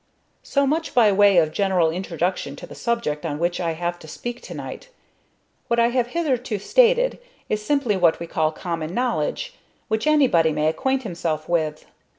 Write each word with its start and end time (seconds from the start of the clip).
So 0.41 0.65
much 0.65 0.95
by 0.95 1.11
way 1.11 1.37
of 1.37 1.51
general 1.53 1.91
introduction 1.91 2.55
to 2.55 2.65
the 2.65 2.73
subject 2.73 3.23
on 3.23 3.37
which 3.37 3.59
I 3.59 3.73
have 3.73 3.99
to 3.99 4.07
speak 4.07 4.41
to 4.41 4.55
night. 4.55 4.89
What 5.67 5.79
I 5.79 5.89
have 5.89 6.07
hitherto 6.07 6.57
stated 6.57 7.19
is 7.49 7.63
simply 7.63 7.95
what 7.95 8.19
we 8.19 8.25
may 8.25 8.31
call 8.33 8.51
common 8.51 8.95
knowledge, 8.95 9.53
which 9.89 10.07
everybody 10.07 10.53
may 10.53 10.65
acquaint 10.69 11.03
himself 11.03 11.47
with. 11.47 11.85